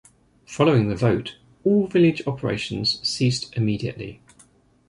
Following 0.47 0.89
the 0.89 0.95
vote, 0.95 1.37
all 1.63 1.85
village 1.85 2.23
operations 2.25 3.07
ceased 3.07 3.55
immediately. 3.55 4.19